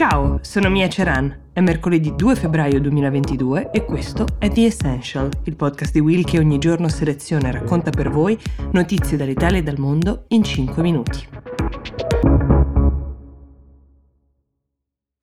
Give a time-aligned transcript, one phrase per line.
[0.00, 1.50] Ciao, sono Mia Ceran.
[1.52, 6.38] È mercoledì 2 febbraio 2022 e questo è The Essential, il podcast di Will che
[6.38, 8.38] ogni giorno seleziona e racconta per voi
[8.72, 11.28] notizie dall'Italia e dal mondo in 5 minuti.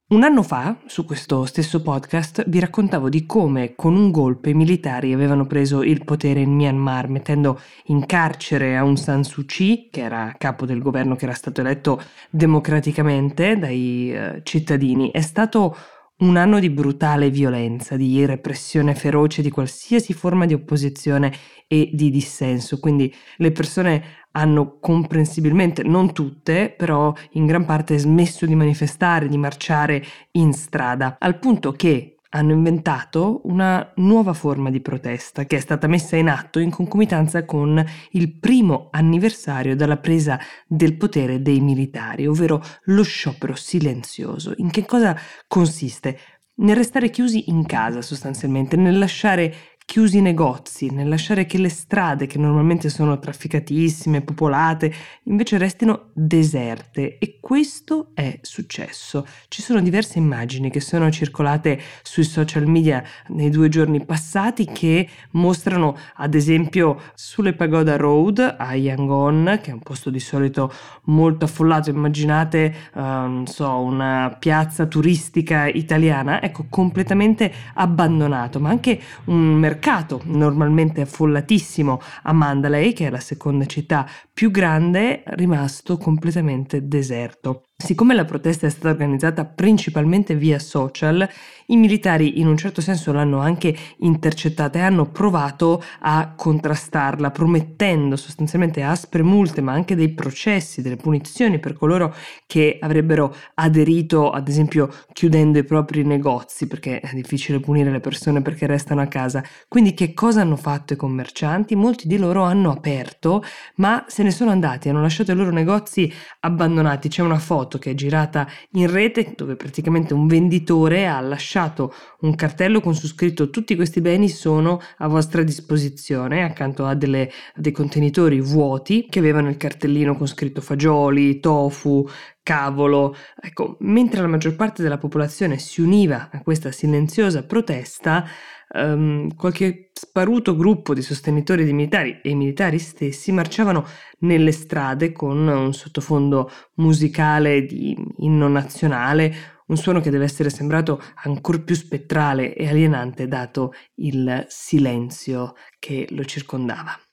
[0.10, 4.54] Un anno fa, su questo stesso podcast, vi raccontavo di come con un golpe i
[4.54, 10.00] militari avevano preso il potere in Myanmar, mettendo in carcere Aung San Suu Kyi, che
[10.00, 15.12] era capo del governo che era stato eletto democraticamente dai eh, cittadini.
[15.12, 15.76] È stato
[16.20, 21.32] un anno di brutale violenza, di repressione feroce di qualsiasi forma di opposizione
[21.68, 22.80] e di dissenso.
[22.80, 29.38] Quindi le persone hanno comprensibilmente, non tutte, però in gran parte smesso di manifestare, di
[29.38, 35.60] marciare in strada, al punto che hanno inventato una nuova forma di protesta che è
[35.60, 41.60] stata messa in atto in concomitanza con il primo anniversario dalla presa del potere dei
[41.60, 44.54] militari, ovvero lo sciopero silenzioso.
[44.58, 45.16] In che cosa
[45.48, 46.20] consiste?
[46.56, 49.54] Nel restare chiusi in casa sostanzialmente, nel lasciare
[49.88, 56.10] chiusi i negozi, nel lasciare che le strade, che normalmente sono trafficatissime, popolate, invece restino
[56.12, 57.18] deserte.
[57.18, 59.26] E questo è successo.
[59.48, 65.08] Ci sono diverse immagini che sono circolate sui social media nei due giorni passati che
[65.32, 70.70] mostrano ad esempio sulle Pagoda Road a Yangon, che è un posto di solito
[71.06, 79.54] molto affollato, immaginate uh, so, una piazza turistica italiana, ecco completamente abbandonato, ma anche un
[79.54, 86.88] mercato mercato normalmente affollatissimo a Mandalay, che è la seconda città più grande, rimasto completamente
[86.88, 87.67] deserto.
[87.80, 91.30] Siccome la protesta è stata organizzata principalmente via social,
[91.68, 98.16] i militari in un certo senso l'hanno anche intercettata e hanno provato a contrastarla, promettendo
[98.16, 102.16] sostanzialmente aspre multe, ma anche dei processi, delle punizioni per coloro
[102.48, 108.42] che avrebbero aderito, ad esempio chiudendo i propri negozi, perché è difficile punire le persone
[108.42, 109.44] perché restano a casa.
[109.68, 111.76] Quindi che cosa hanno fatto i commercianti?
[111.76, 113.44] Molti di loro hanno aperto,
[113.76, 117.08] ma se ne sono andati, hanno lasciato i loro negozi abbandonati.
[117.08, 121.94] C'è una foto foto che è girata in rete dove praticamente un venditore ha lasciato
[122.22, 127.30] un cartello con su scritto tutti questi beni sono a vostra disposizione accanto a delle,
[127.54, 132.08] dei contenitori vuoti che avevano il cartellino con scritto fagioli, tofu,
[132.48, 133.14] cavolo.
[133.42, 138.26] Ecco, mentre la maggior parte della popolazione si univa a questa silenziosa protesta,
[138.74, 143.86] um, qualche sparuto gruppo di sostenitori di militari e i militari stessi marciavano
[144.20, 149.34] nelle strade con un sottofondo musicale di inno nazionale,
[149.68, 156.08] un suono che deve essere sembrato ancora più spettrale e alienante dato il silenzio che
[156.12, 157.07] lo circondava.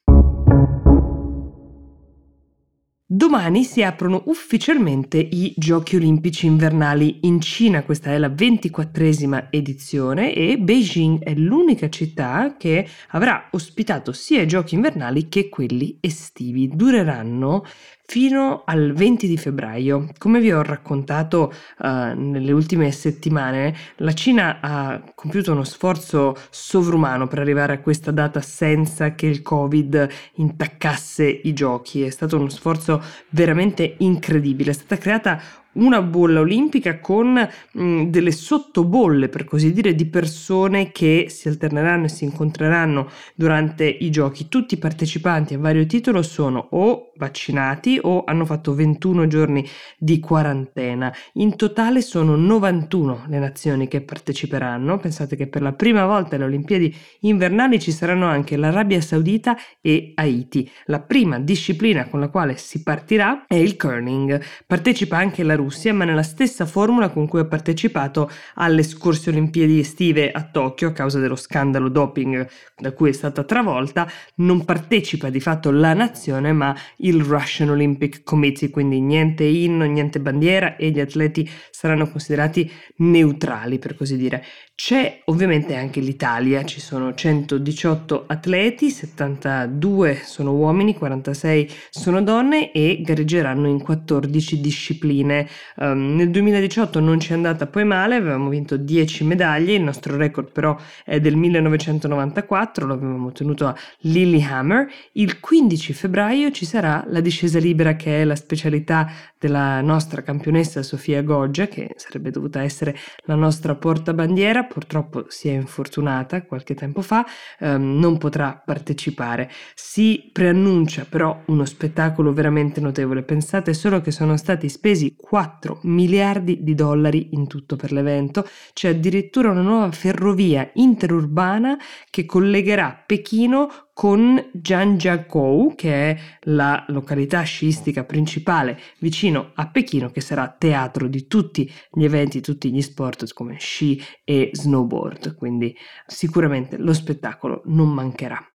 [3.24, 10.34] Domani si aprono ufficialmente i Giochi olimpici invernali in Cina, questa è la ventiquattresima edizione
[10.34, 16.68] e Beijing è l'unica città che avrà ospitato sia i Giochi invernali che quelli estivi.
[16.68, 17.64] Dureranno
[18.06, 20.08] fino al 20 di febbraio.
[20.18, 27.26] Come vi ho raccontato uh, nelle ultime settimane, la Cina ha compiuto uno sforzo sovrumano
[27.26, 32.02] per arrivare a questa data senza che il Covid intaccasse i giochi.
[32.02, 34.70] È stato uno sforzo veramente incredibile.
[34.70, 35.40] È stata creata
[35.74, 41.48] una bolla olimpica con mh, mm, delle sottobolle, per così dire, di persone che si
[41.48, 44.48] alterneranno e si incontreranno durante i giochi.
[44.48, 49.66] Tutti i partecipanti a vario titolo sono o vaccinati o hanno fatto 21 giorni
[49.98, 51.12] di quarantena.
[51.34, 54.98] In totale sono 91 le nazioni che parteciperanno.
[54.98, 60.12] Pensate che per la prima volta alle Olimpiadi invernali ci saranno anche l'Arabia Saudita e
[60.14, 60.70] Haiti.
[60.86, 64.40] La prima disciplina con la quale si partirà è il curling.
[64.66, 69.78] Partecipa anche la Russia, ma nella stessa formula con cui ha partecipato alle scorse Olimpiadi
[69.78, 75.30] estive a Tokyo a causa dello scandalo doping da cui è stata travolta, non partecipa
[75.30, 80.90] di fatto la nazione, ma il Russian Olympic Committee, quindi niente inno, niente bandiera e
[80.90, 84.44] gli atleti saranno considerati neutrali, per così dire.
[84.74, 93.00] C'è ovviamente anche l'Italia, ci sono 118 atleti, 72 sono uomini, 46 sono donne e
[93.00, 95.48] gareggeranno in 14 discipline.
[95.76, 100.16] Um, nel 2018 non ci è andata poi male, avevamo vinto 10 medaglie, il nostro
[100.16, 104.86] record però è del 1994, lo avevamo ottenuto a Lillehammer.
[105.12, 109.10] Il 15 febbraio ci sarà la discesa libera che è la specialità
[109.46, 115.52] della nostra campionessa Sofia Goggia, che sarebbe dovuta essere la nostra portabandiera purtroppo si è
[115.52, 117.26] infortunata qualche tempo fa,
[117.58, 119.50] ehm, non potrà partecipare.
[119.74, 123.22] Si preannuncia però uno spettacolo veramente notevole.
[123.22, 128.46] Pensate solo che sono stati spesi 4 4 miliardi di dollari in tutto per l'evento.
[128.72, 131.76] C'è addirittura una nuova ferrovia interurbana
[132.10, 140.20] che collegherà Pechino con Zhangjiakou, che è la località sciistica principale vicino a Pechino, che
[140.20, 145.36] sarà teatro di tutti gli eventi, tutti gli sport come sci e snowboard.
[145.36, 145.74] Quindi
[146.06, 148.53] sicuramente lo spettacolo non mancherà.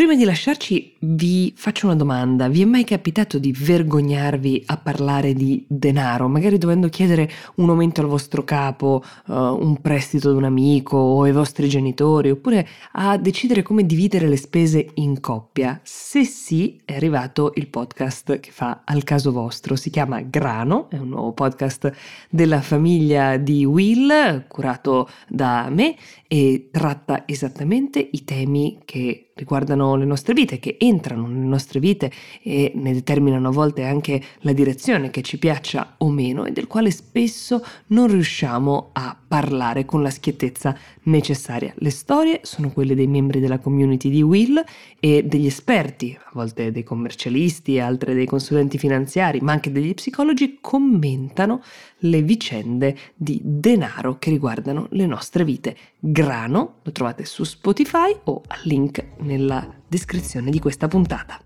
[0.00, 2.48] Prima di lasciarci vi faccio una domanda.
[2.48, 8.00] Vi è mai capitato di vergognarvi a parlare di denaro, magari dovendo chiedere un aumento
[8.00, 13.18] al vostro capo, uh, un prestito ad un amico o ai vostri genitori, oppure a
[13.18, 15.78] decidere come dividere le spese in coppia?
[15.84, 19.76] Se sì, è arrivato il podcast che fa al caso vostro.
[19.76, 21.92] Si chiama Grano, è un nuovo podcast
[22.30, 25.94] della famiglia di Will, curato da me
[26.26, 32.12] e tratta esattamente i temi che riguardano le nostre vite, che entrano nelle nostre vite
[32.42, 36.66] e ne determinano a volte anche la direzione che ci piaccia o meno e del
[36.66, 41.72] quale spesso non riusciamo a parlare con la schiettezza necessaria.
[41.76, 44.62] Le storie sono quelle dei membri della community di Will
[44.98, 50.58] e degli esperti, a volte dei commercialisti, altre dei consulenti finanziari, ma anche degli psicologi,
[50.60, 51.62] commentano
[51.98, 55.76] le vicende di denaro che riguardano le nostre vite.
[56.02, 61.38] Grano lo trovate su Spotify o al link nella descrizione di questa puntata.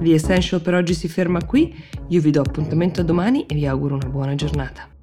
[0.00, 1.72] The Essential per oggi si ferma qui,
[2.08, 4.93] io vi do appuntamento a domani e vi auguro una buona giornata.